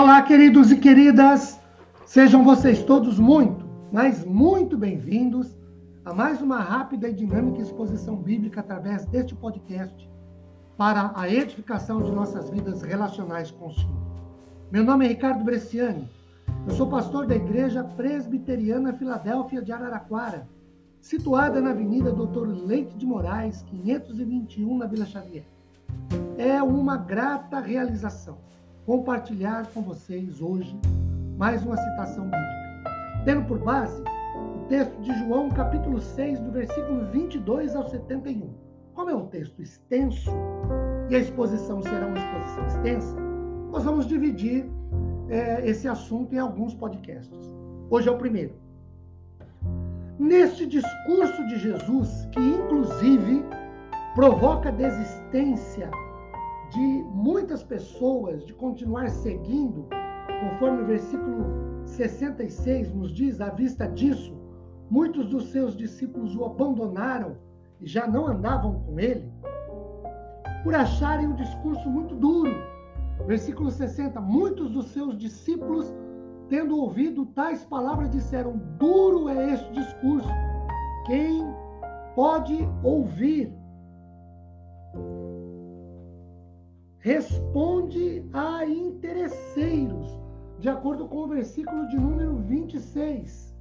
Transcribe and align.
Olá, 0.00 0.22
queridos 0.22 0.70
e 0.70 0.76
queridas, 0.76 1.58
sejam 2.06 2.44
vocês 2.44 2.84
todos 2.84 3.18
muito, 3.18 3.68
mas 3.90 4.24
muito 4.24 4.78
bem-vindos 4.78 5.58
a 6.04 6.14
mais 6.14 6.40
uma 6.40 6.60
rápida 6.60 7.08
e 7.08 7.12
dinâmica 7.12 7.60
exposição 7.60 8.14
bíblica 8.14 8.60
através 8.60 9.04
deste 9.06 9.34
podcast 9.34 10.08
para 10.76 11.10
a 11.16 11.28
edificação 11.28 12.00
de 12.00 12.12
nossas 12.12 12.48
vidas 12.48 12.82
relacionais 12.82 13.50
com 13.50 13.66
o 13.66 13.74
Senhor. 13.74 14.00
Meu 14.70 14.84
nome 14.84 15.04
é 15.04 15.08
Ricardo 15.08 15.42
Bresciani, 15.42 16.08
eu 16.68 16.74
sou 16.74 16.88
pastor 16.88 17.26
da 17.26 17.34
Igreja 17.34 17.82
Presbiteriana 17.82 18.92
Filadélfia 18.92 19.60
de 19.60 19.72
Araraquara, 19.72 20.46
situada 21.00 21.60
na 21.60 21.70
Avenida 21.70 22.12
Doutor 22.12 22.46
Leite 22.46 22.96
de 22.96 23.04
Moraes, 23.04 23.62
521, 23.62 24.78
na 24.78 24.86
Vila 24.86 25.06
Xavier. 25.06 25.44
É 26.38 26.62
uma 26.62 26.96
grata 26.96 27.58
realização 27.58 28.38
compartilhar 28.88 29.66
com 29.74 29.82
vocês 29.82 30.40
hoje 30.40 30.74
mais 31.36 31.62
uma 31.62 31.76
citação 31.76 32.24
bíblica. 32.24 33.22
Tendo 33.22 33.44
por 33.44 33.58
base 33.58 34.02
o 34.56 34.66
texto 34.66 34.98
de 35.02 35.12
João, 35.18 35.50
capítulo 35.50 36.00
6, 36.00 36.40
do 36.40 36.50
versículo 36.50 37.04
22 37.10 37.76
ao 37.76 37.86
71. 37.86 38.50
Como 38.94 39.10
é 39.10 39.14
um 39.14 39.26
texto 39.26 39.60
extenso 39.60 40.30
e 41.10 41.16
a 41.16 41.18
exposição 41.18 41.82
será 41.82 42.06
uma 42.06 42.16
exposição 42.16 42.66
extensa, 42.66 43.16
nós 43.70 43.84
vamos 43.84 44.06
dividir 44.06 44.64
é, 45.28 45.68
esse 45.68 45.86
assunto 45.86 46.34
em 46.34 46.38
alguns 46.38 46.74
podcasts. 46.74 47.54
Hoje 47.90 48.08
é 48.08 48.10
o 48.10 48.16
primeiro. 48.16 48.54
Neste 50.18 50.66
discurso 50.66 51.46
de 51.46 51.58
Jesus, 51.58 52.26
que 52.32 52.40
inclusive 52.40 53.44
provoca 54.14 54.72
desistência 54.72 55.90
de 56.70 57.04
muitas 57.14 57.62
pessoas 57.62 58.44
de 58.44 58.52
continuar 58.52 59.08
seguindo, 59.08 59.86
conforme 60.40 60.82
o 60.82 60.86
versículo 60.86 61.46
66 61.84 62.92
nos 62.94 63.12
diz, 63.12 63.40
à 63.40 63.50
vista 63.50 63.86
disso, 63.88 64.36
muitos 64.90 65.28
dos 65.28 65.50
seus 65.50 65.76
discípulos 65.76 66.36
o 66.36 66.44
abandonaram 66.44 67.36
e 67.80 67.86
já 67.86 68.06
não 68.06 68.26
andavam 68.26 68.80
com 68.80 69.00
ele, 69.00 69.30
por 70.62 70.74
acharem 70.74 71.28
o 71.28 71.34
discurso 71.34 71.88
muito 71.88 72.14
duro. 72.14 72.54
Versículo 73.26 73.70
60, 73.70 74.20
muitos 74.20 74.70
dos 74.70 74.86
seus 74.88 75.16
discípulos, 75.18 75.92
tendo 76.48 76.76
ouvido 76.76 77.26
tais 77.26 77.64
palavras, 77.64 78.10
disseram: 78.10 78.56
Duro 78.78 79.28
é 79.28 79.54
este 79.54 79.72
discurso. 79.72 80.28
Quem 81.06 81.44
pode 82.14 82.58
ouvir? 82.82 83.57
Responde 87.08 88.22
a 88.34 88.66
interesseiros, 88.66 90.06
de 90.58 90.68
acordo 90.68 91.08
com 91.08 91.20
o 91.20 91.28
versículo 91.28 91.88
de 91.88 91.96
número 91.96 92.36
26. 92.36 93.56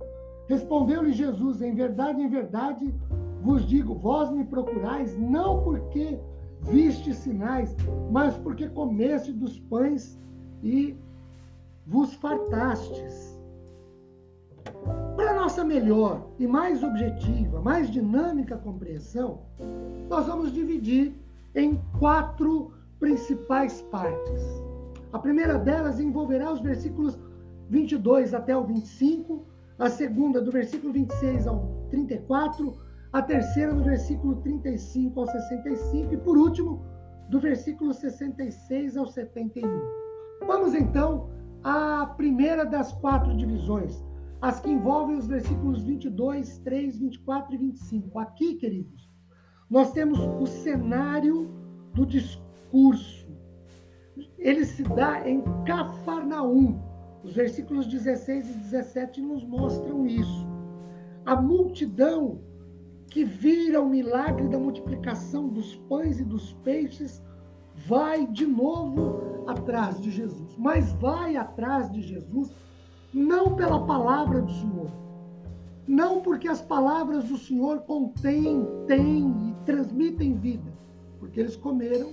Respondeu-lhe 0.50 1.14
Jesus: 1.14 1.62
Em 1.62 1.74
verdade, 1.74 2.22
em 2.22 2.28
verdade 2.28 2.94
vos 3.42 3.66
digo, 3.66 3.96
vós 3.96 4.30
me 4.32 4.44
procurais 4.44 5.18
não 5.18 5.64
porque 5.64 6.20
viste 6.60 7.14
sinais, 7.14 7.74
mas 8.12 8.36
porque 8.38 8.68
comeste 8.68 9.32
dos 9.32 9.58
pães 9.58 10.20
e 10.62 10.98
vos 11.86 12.14
fartastes. 12.16 13.40
Para 15.16 15.36
nossa 15.36 15.64
melhor 15.64 16.28
e 16.38 16.46
mais 16.46 16.84
objetiva, 16.84 17.62
mais 17.62 17.90
dinâmica 17.90 18.58
compreensão, 18.58 19.40
nós 20.10 20.28
vamos 20.28 20.52
dividir 20.52 21.14
em 21.56 21.80
quatro 21.98 22.77
principais 23.00 23.82
partes. 23.84 24.42
A 25.14 25.20
primeira 25.20 25.58
delas 25.58 26.00
envolverá 26.00 26.52
os 26.52 26.62
versículos 26.62 27.18
22 27.70 28.34
até 28.34 28.56
o 28.56 28.64
25, 28.64 29.46
a 29.78 29.90
segunda 29.90 30.42
do 30.42 30.52
versículo 30.52 30.94
26 30.94 31.48
ao 31.48 31.88
34, 31.90 32.78
a 33.14 33.22
terceira 33.22 33.74
do 33.74 33.84
versículo 33.84 34.36
35 34.38 35.20
ao 35.20 35.28
65 35.28 36.14
e 36.14 36.18
por 36.18 36.38
último 36.38 36.82
do 37.30 37.40
versículo 37.40 37.94
66 37.94 38.98
ao 38.98 39.08
71. 39.08 39.68
Vamos 40.46 40.74
então 40.74 41.30
à 41.64 42.06
primeira 42.18 42.66
das 42.66 42.92
quatro 42.94 43.36
divisões, 43.36 44.04
as 44.42 44.60
que 44.60 44.70
envolvem 44.70 45.18
os 45.18 45.28
versículos 45.28 45.84
22, 45.84 46.60
3, 46.60 47.00
24 47.00 47.56
e 47.56 47.58
25. 47.58 48.20
Aqui, 48.20 48.56
queridos, 48.56 49.10
nós 49.70 49.92
temos 49.92 50.20
o 50.20 50.46
cenário 50.46 51.50
do 51.94 52.06
discurso 52.06 52.47
curso. 52.72 53.28
Ele 54.38 54.66
se 54.66 54.84
dá 54.84 55.28
em 55.28 55.42
Cafarnaum. 55.66 56.80
Os 57.24 57.34
versículos 57.34 57.88
16 57.88 58.50
e 58.50 58.54
17 58.54 59.22
nos 59.22 59.44
mostram 59.44 60.06
isso. 60.06 60.48
A 61.26 61.36
multidão 61.36 62.40
que 63.10 63.24
vira 63.24 63.82
o 63.82 63.90
milagre 63.90 64.48
da 64.48 64.60
multiplicação 64.60 65.48
dos 65.48 65.76
pães 65.90 66.20
e 66.20 66.24
dos 66.24 66.54
peixes 66.64 67.22
vai 67.76 68.26
de 68.28 68.46
novo 68.46 69.44
atrás 69.48 70.00
de 70.00 70.12
Jesus. 70.12 70.56
Mas 70.58 70.94
vai 70.94 71.36
atrás 71.36 71.92
de 71.92 72.02
Jesus 72.02 72.52
não 73.14 73.56
pela 73.56 73.86
palavra 73.86 74.42
do 74.42 74.52
Senhor, 74.52 74.92
não 75.88 76.22
porque 76.22 76.48
as 76.48 76.62
palavras 76.62 77.26
do 77.26 77.38
Senhor 77.38 77.80
contêm, 77.82 78.66
têm 78.86 79.50
e 79.50 79.56
transmitem 79.66 80.36
vida, 80.36 80.72
porque 81.20 81.40
eles 81.40 81.56
comeram 81.56 82.12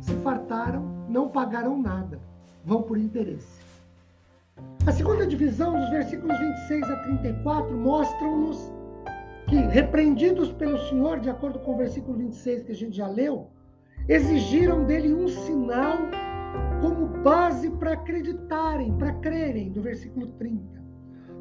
se 0.00 0.14
fartaram, 0.16 0.82
não 1.08 1.28
pagaram 1.28 1.80
nada, 1.80 2.20
vão 2.64 2.82
por 2.82 2.98
interesse. 2.98 3.64
A 4.86 4.92
segunda 4.92 5.26
divisão, 5.26 5.78
dos 5.78 5.90
versículos 5.90 6.38
26 6.38 6.90
a 6.90 6.96
34, 6.96 7.76
mostram-nos 7.76 8.72
que, 9.48 9.56
repreendidos 9.56 10.52
pelo 10.52 10.78
Senhor, 10.88 11.20
de 11.20 11.30
acordo 11.30 11.58
com 11.60 11.74
o 11.74 11.76
versículo 11.76 12.16
26 12.18 12.62
que 12.62 12.72
a 12.72 12.74
gente 12.74 12.96
já 12.96 13.06
leu, 13.06 13.48
exigiram 14.08 14.84
dele 14.84 15.12
um 15.12 15.28
sinal 15.28 15.98
como 16.80 17.06
base 17.22 17.70
para 17.70 17.92
acreditarem, 17.92 18.96
para 18.96 19.12
crerem, 19.14 19.70
do 19.70 19.82
versículo 19.82 20.26
30. 20.38 20.62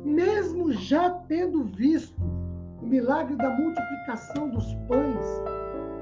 Mesmo 0.04 0.72
já 0.72 1.10
tendo 1.10 1.64
visto 1.64 2.22
o 2.82 2.86
milagre 2.86 3.36
da 3.36 3.50
multiplicação 3.50 4.50
dos 4.50 4.74
pães, 4.88 5.26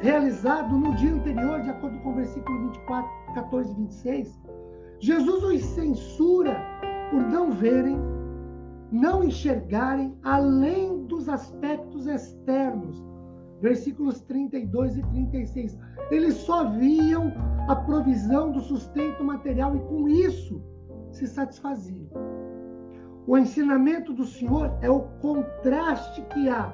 realizado 0.04 0.78
no 0.78 0.94
dia 0.96 1.14
anterior, 1.14 1.62
de 1.62 1.70
acordo 1.70 1.98
com 2.00 2.12
o 2.12 2.16
versículo 2.16 2.60
24, 2.68 3.10
14 3.36 3.72
e 3.72 3.76
26, 3.76 4.42
Jesus 5.00 5.44
os 5.44 5.64
censura 5.64 6.58
por 7.10 7.22
não 7.22 7.52
verem, 7.52 7.98
não 8.92 9.24
enxergarem 9.24 10.14
além 10.22 11.06
dos 11.06 11.30
aspectos 11.30 12.06
externos. 12.06 13.02
Versículos 13.62 14.20
32 14.22 14.98
e 14.98 15.04
36. 15.04 15.80
Eles 16.12 16.34
só 16.34 16.70
viam 16.70 17.32
a 17.70 17.76
provisão 17.76 18.52
do 18.52 18.60
sustento 18.60 19.24
material 19.24 19.74
e 19.74 19.80
com 19.80 20.10
isso 20.10 20.62
se 21.12 21.26
satisfaziam. 21.28 22.10
O 23.26 23.38
ensinamento 23.38 24.12
do 24.12 24.26
Senhor 24.26 24.78
é 24.82 24.90
o 24.90 25.04
contraste 25.22 26.22
que 26.24 26.50
há 26.50 26.74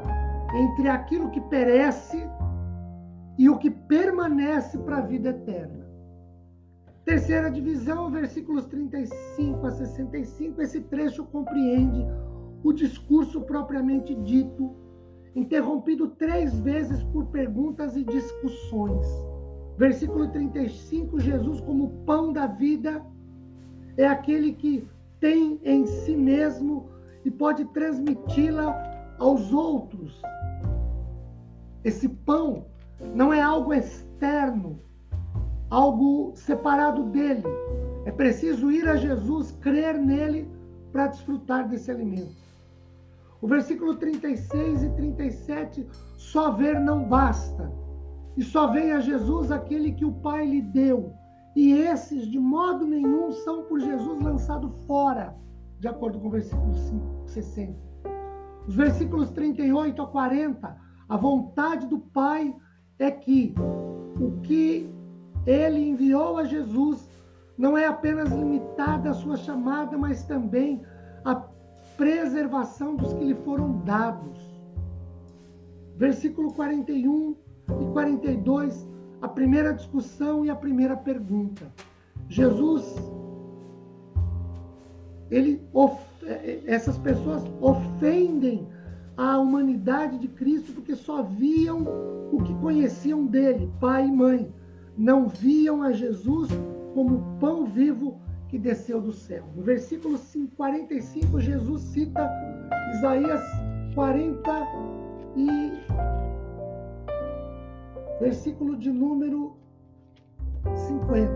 entre 0.55 0.89
aquilo 0.89 1.29
que 1.29 1.41
perece 1.41 2.27
e 3.39 3.49
o 3.49 3.57
que 3.57 3.71
permanece 3.71 4.77
para 4.79 4.97
a 4.97 5.01
vida 5.01 5.29
eterna. 5.29 5.89
Terceira 7.05 7.49
divisão, 7.49 8.11
versículos 8.11 8.65
35 8.65 9.65
a 9.65 9.71
65, 9.71 10.61
esse 10.61 10.81
trecho 10.81 11.23
compreende 11.23 12.05
o 12.61 12.73
discurso 12.73 13.39
propriamente 13.39 14.13
dito, 14.13 14.75
interrompido 15.33 16.09
três 16.09 16.59
vezes 16.59 17.01
por 17.05 17.27
perguntas 17.27 17.95
e 17.95 18.03
discussões. 18.03 19.07
Versículo 19.77 20.27
35, 20.27 21.17
Jesus, 21.21 21.61
como 21.61 22.03
pão 22.05 22.33
da 22.33 22.45
vida, 22.45 23.01
é 23.95 24.05
aquele 24.05 24.51
que 24.51 24.85
tem 25.21 25.61
em 25.63 25.85
si 25.85 26.13
mesmo 26.13 26.89
e 27.23 27.31
pode 27.31 27.63
transmiti-la 27.67 29.15
aos 29.17 29.53
outros. 29.53 30.21
Esse 31.85 32.09
pão 32.09 32.65
não 33.13 33.33
é 33.33 33.41
algo 33.41 33.73
externo, 33.73 34.79
algo 35.69 36.33
separado 36.35 37.03
dele. 37.03 37.43
É 38.05 38.11
preciso 38.11 38.71
ir 38.71 38.87
a 38.87 38.95
Jesus, 38.95 39.51
crer 39.61 39.97
nele 39.97 40.49
para 40.91 41.07
desfrutar 41.07 41.67
desse 41.67 41.91
alimento. 41.91 42.35
O 43.41 43.47
versículo 43.47 43.95
36 43.95 44.83
e 44.83 44.89
37, 44.89 45.87
só 46.17 46.51
ver 46.51 46.79
não 46.79 47.03
basta. 47.05 47.71
E 48.35 48.43
só 48.43 48.67
vem 48.67 48.91
a 48.91 48.99
Jesus 48.99 49.51
aquele 49.51 49.93
que 49.93 50.05
o 50.05 50.11
Pai 50.11 50.45
lhe 50.45 50.61
deu. 50.61 51.13
E 51.55 51.73
esses, 51.73 52.27
de 52.27 52.39
modo 52.39 52.85
nenhum, 52.85 53.31
são 53.31 53.63
por 53.63 53.79
Jesus 53.79 54.21
lançados 54.21 54.71
fora, 54.85 55.35
de 55.79 55.87
acordo 55.87 56.19
com 56.19 56.27
o 56.27 56.31
versículo 56.31 56.73
5, 56.73 57.27
60. 57.27 57.89
Os 58.67 58.75
versículos 58.75 59.31
38 59.31 60.01
a 60.01 60.07
40, 60.07 60.77
a 61.07 61.17
vontade 61.17 61.87
do 61.87 61.99
Pai 61.99 62.53
é 62.99 63.09
que 63.09 63.55
o 64.19 64.41
que 64.41 64.89
ele 65.47 65.89
enviou 65.89 66.37
a 66.37 66.43
Jesus 66.43 67.09
não 67.57 67.77
é 67.77 67.87
apenas 67.87 68.29
limitada 68.29 69.09
a 69.09 69.13
sua 69.13 69.37
chamada, 69.37 69.97
mas 69.97 70.23
também 70.23 70.81
a 71.25 71.35
preservação 71.97 72.95
dos 72.95 73.13
que 73.13 73.23
lhe 73.23 73.35
foram 73.35 73.79
dados. 73.79 74.39
Versículo 75.97 76.53
41 76.53 77.35
e 77.81 77.85
42, 77.93 78.87
a 79.21 79.27
primeira 79.27 79.73
discussão 79.73 80.45
e 80.45 80.49
a 80.49 80.55
primeira 80.55 80.95
pergunta. 80.95 81.65
Jesus, 82.29 82.95
ele, 85.29 85.61
essas 86.65 86.97
pessoas 86.99 87.43
ofendem 87.59 88.67
a 89.19 89.37
humanidade 89.37 90.17
de 90.17 90.29
Cristo 90.29 90.71
porque 90.71 90.95
só 90.95 91.21
viam 91.21 91.83
o 92.31 92.41
que 92.41 92.53
conheciam 92.55 93.25
dele, 93.25 93.69
pai 93.77 94.07
e 94.07 94.11
mãe. 94.11 94.49
Não 94.97 95.27
viam 95.27 95.83
a 95.83 95.91
Jesus 95.91 96.49
como 96.93 97.37
pão 97.37 97.65
vivo 97.65 98.17
que 98.47 98.57
desceu 98.57 99.01
do 99.01 99.11
céu. 99.11 99.43
No 99.57 99.61
versículo 99.61 100.17
45, 100.55 101.37
Jesus 101.41 101.81
cita 101.81 102.31
Isaías 102.93 103.41
40 103.93 104.67
e 105.35 105.73
versículo 108.21 108.77
de 108.77 108.89
número 108.89 109.57
50. 110.87 111.29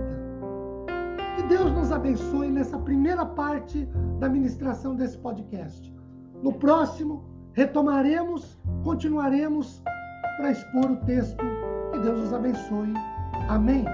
Que 1.36 1.44
Deus 1.50 1.69
nos 1.74 1.91
abençoe 1.91 2.50
nessa 2.50 2.79
primeira 2.79 3.25
parte 3.25 3.86
da 4.21 4.29
ministração 4.29 4.95
desse 4.95 5.18
podcast. 5.18 5.94
No 6.41 6.53
próximo, 6.53 7.32
retomaremos, 7.53 8.57
continuaremos 8.83 9.81
para 10.38 10.51
expor 10.51 10.91
o 10.91 10.95
texto. 11.05 11.44
Que 11.91 12.00
Deus 12.00 12.19
nos 12.19 12.33
abençoe. 12.33 12.94
Amém. 13.50 13.85